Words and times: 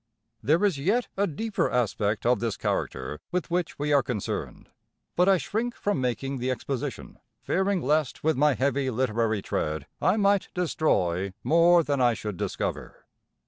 There 0.41 0.65
is 0.65 0.79
yet 0.79 1.09
a 1.15 1.27
deeper 1.27 1.69
aspect 1.69 2.25
of 2.25 2.39
this 2.39 2.57
character 2.57 3.19
with 3.31 3.51
which 3.51 3.77
we 3.77 3.93
are 3.93 4.01
concerned; 4.01 4.71
but 5.15 5.29
I 5.29 5.37
shrink 5.37 5.75
from 5.75 6.01
making 6.01 6.39
the 6.39 6.49
exposition, 6.49 7.19
fearing 7.43 7.83
lest 7.83 8.23
with 8.23 8.35
my 8.35 8.55
heavy 8.55 8.89
literary 8.89 9.43
tread 9.43 9.85
I 10.01 10.17
might 10.17 10.49
destroy 10.55 11.33
more 11.43 11.83
than 11.83 12.01
I 12.01 12.15
should 12.15 12.37
discover. 12.37 13.05